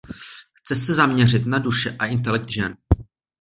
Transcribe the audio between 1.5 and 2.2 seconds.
duše a